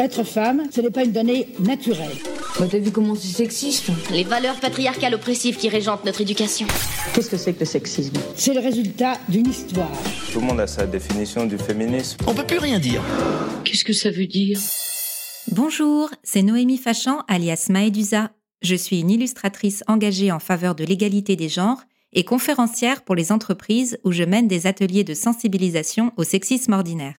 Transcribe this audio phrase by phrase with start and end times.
[0.00, 2.16] Être femme, ce n'est pas une donnée naturelle.
[2.58, 6.66] Bah t'as vu comment c'est sexiste Les valeurs patriarcales oppressives qui régentent notre éducation.
[7.12, 9.92] Qu'est-ce que c'est que le sexisme C'est le résultat d'une histoire.
[10.32, 12.16] Tout le monde a sa définition du féminisme.
[12.26, 13.02] On peut plus rien dire.
[13.64, 14.58] Qu'est-ce que ça veut dire?
[15.52, 18.30] Bonjour, c'est Noémie Fachan alias Maëdusa.
[18.62, 21.82] Je suis une illustratrice engagée en faveur de l'égalité des genres
[22.14, 27.16] et conférencière pour les entreprises où je mène des ateliers de sensibilisation au sexisme ordinaire.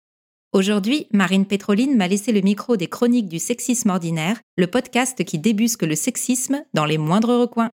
[0.54, 5.40] Aujourd'hui, Marine Pétroline m'a laissé le micro des Chroniques du sexisme ordinaire, le podcast qui
[5.40, 7.70] débusque le sexisme dans les moindres recoins.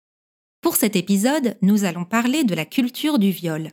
[0.60, 3.70] Pour cet épisode, nous allons parler de la culture du viol.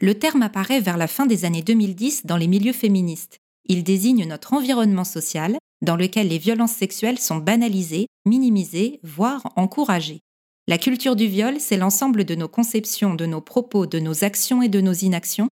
[0.00, 3.38] Le terme apparaît vers la fin des années 2010 dans les milieux féministes.
[3.64, 10.20] Il désigne notre environnement social dans lequel les violences sexuelles sont banalisées, minimisées, voire encouragées.
[10.68, 14.60] La culture du viol, c'est l'ensemble de nos conceptions, de nos propos, de nos actions
[14.60, 15.48] et de nos inactions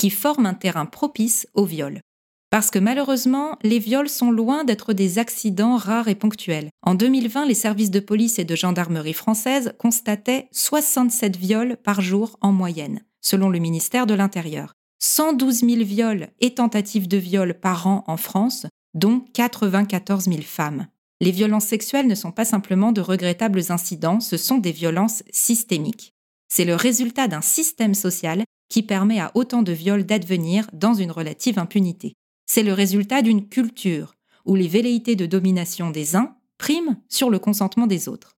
[0.00, 2.00] qui forment un terrain propice au viol.
[2.48, 6.70] Parce que malheureusement, les viols sont loin d'être des accidents rares et ponctuels.
[6.80, 12.38] En 2020, les services de police et de gendarmerie française constataient 67 viols par jour
[12.40, 14.72] en moyenne, selon le ministère de l'Intérieur.
[15.00, 20.86] 112 000 viols et tentatives de viol par an en France, dont 94 000 femmes.
[21.20, 26.14] Les violences sexuelles ne sont pas simplement de regrettables incidents, ce sont des violences systémiques.
[26.48, 31.10] C'est le résultat d'un système social qui permet à autant de viols d'advenir dans une
[31.10, 32.14] relative impunité.
[32.46, 34.14] C'est le résultat d'une culture
[34.46, 38.36] où les velléités de domination des uns priment sur le consentement des autres.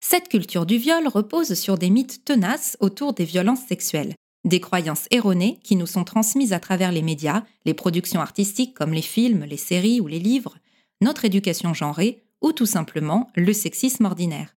[0.00, 5.06] Cette culture du viol repose sur des mythes tenaces autour des violences sexuelles, des croyances
[5.10, 9.44] erronées qui nous sont transmises à travers les médias, les productions artistiques comme les films,
[9.44, 10.56] les séries ou les livres,
[11.00, 14.57] notre éducation genrée ou tout simplement le sexisme ordinaire.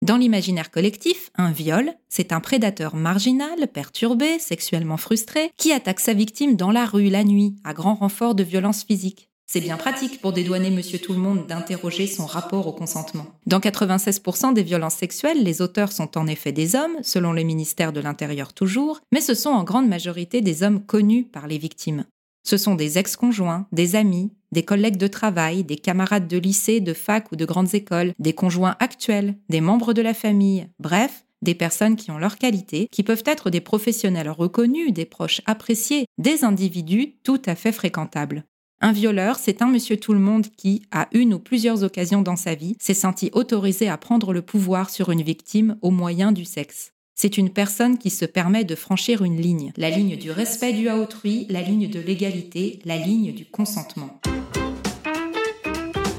[0.00, 6.14] Dans l'imaginaire collectif, un viol, c'est un prédateur marginal, perturbé, sexuellement frustré, qui attaque sa
[6.14, 9.28] victime dans la rue la nuit, à grand renfort de violence physique.
[9.50, 13.26] C'est bien pratique pour dédouaner Monsieur Tout-le-Monde d'interroger son rapport au consentement.
[13.46, 17.92] Dans 96% des violences sexuelles, les auteurs sont en effet des hommes, selon le ministère
[17.92, 22.04] de l'Intérieur toujours, mais ce sont en grande majorité des hommes connus par les victimes.
[22.48, 26.94] Ce sont des ex-conjoints, des amis, des collègues de travail, des camarades de lycée, de
[26.94, 31.54] fac ou de grandes écoles, des conjoints actuels, des membres de la famille, bref, des
[31.54, 36.42] personnes qui ont leurs qualités, qui peuvent être des professionnels reconnus, des proches appréciés, des
[36.42, 38.46] individus tout à fait fréquentables.
[38.80, 42.36] Un violeur, c'est un monsieur tout le monde qui, à une ou plusieurs occasions dans
[42.36, 46.46] sa vie, s'est senti autorisé à prendre le pouvoir sur une victime au moyen du
[46.46, 46.94] sexe.
[47.20, 50.88] C'est une personne qui se permet de franchir une ligne, la ligne du respect dû
[50.88, 54.20] à autrui, la ligne de l'égalité, la ligne du consentement.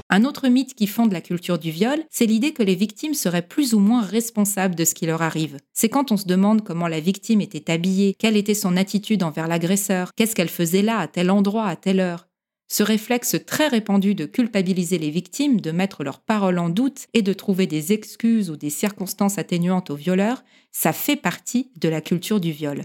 [0.10, 3.48] Un autre mythe qui fonde la culture du viol, c'est l'idée que les victimes seraient
[3.48, 5.60] plus ou moins responsables de ce qui leur arrive.
[5.72, 9.48] C'est quand on se demande comment la victime était habillée, quelle était son attitude envers
[9.48, 12.29] l'agresseur, qu'est-ce qu'elle faisait là, à tel endroit, à telle heure.
[12.72, 17.24] Ce réflexe très répandu de culpabiliser les victimes, de mettre leurs paroles en doute et
[17.24, 22.00] de trouver des excuses ou des circonstances atténuantes aux violeurs, ça fait partie de la
[22.00, 22.84] culture du viol.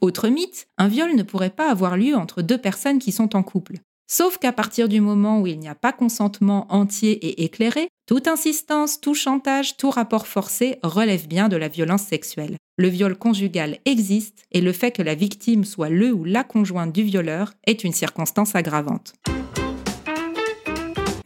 [0.00, 3.42] Autre mythe, un viol ne pourrait pas avoir lieu entre deux personnes qui sont en
[3.42, 3.74] couple.
[4.06, 8.28] Sauf qu'à partir du moment où il n'y a pas consentement entier et éclairé, toute
[8.28, 12.56] insistance, tout chantage, tout rapport forcé relève bien de la violence sexuelle.
[12.76, 16.92] Le viol conjugal existe et le fait que la victime soit le ou la conjointe
[16.92, 19.14] du violeur est une circonstance aggravante.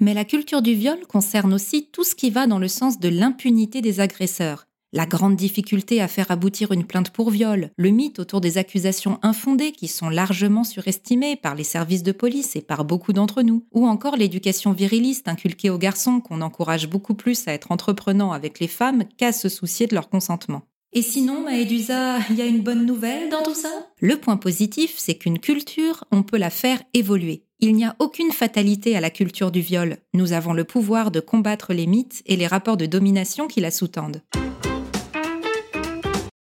[0.01, 3.09] Mais la culture du viol concerne aussi tout ce qui va dans le sens de
[3.09, 8.19] l'impunité des agresseurs, la grande difficulté à faire aboutir une plainte pour viol, le mythe
[8.19, 12.87] autour des accusations infondées qui sont largement surestimées par les services de police et par
[12.87, 17.53] beaucoup d'entre nous, ou encore l'éducation viriliste inculquée aux garçons qu'on encourage beaucoup plus à
[17.53, 20.63] être entreprenants avec les femmes qu'à se soucier de leur consentement.
[20.95, 23.69] Et sinon, Maëdusa, il y a une bonne nouvelle dans tout ça?
[24.01, 27.43] Le point positif, c'est qu'une culture, on peut la faire évoluer.
[27.61, 29.99] Il n'y a aucune fatalité à la culture du viol.
[30.15, 33.71] Nous avons le pouvoir de combattre les mythes et les rapports de domination qui la
[33.71, 34.23] sous-tendent.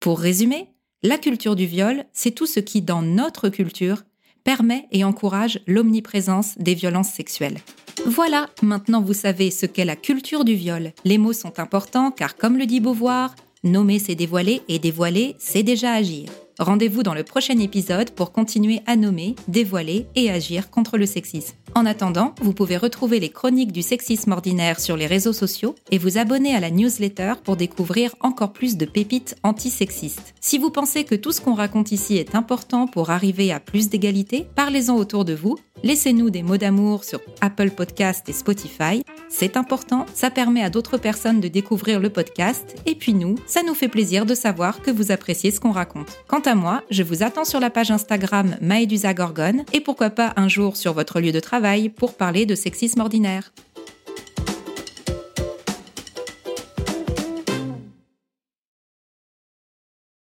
[0.01, 0.67] Pour résumer,
[1.03, 4.01] la culture du viol, c'est tout ce qui, dans notre culture,
[4.43, 7.59] permet et encourage l'omniprésence des violences sexuelles.
[8.07, 10.91] Voilà, maintenant vous savez ce qu'est la culture du viol.
[11.05, 15.61] Les mots sont importants car, comme le dit Beauvoir, nommer c'est dévoiler et dévoiler c'est
[15.61, 16.29] déjà agir.
[16.61, 21.55] Rendez-vous dans le prochain épisode pour continuer à nommer, dévoiler et agir contre le sexisme.
[21.73, 25.97] En attendant, vous pouvez retrouver les chroniques du sexisme ordinaire sur les réseaux sociaux et
[25.97, 30.35] vous abonner à la newsletter pour découvrir encore plus de pépites antisexistes.
[30.39, 33.89] Si vous pensez que tout ce qu'on raconte ici est important pour arriver à plus
[33.89, 39.03] d'égalité, parlez-en autour de vous, laissez-nous des mots d'amour sur Apple Podcast et Spotify.
[39.29, 43.63] C'est important, ça permet à d'autres personnes de découvrir le podcast, et puis nous, ça
[43.63, 46.19] nous fait plaisir de savoir que vous appréciez ce qu'on raconte.
[46.27, 50.33] Quant à moi, je vous attends sur la page Instagram Maëdusa Gorgone, et pourquoi pas
[50.35, 53.51] un jour sur votre lieu de travail pour parler de sexisme ordinaire.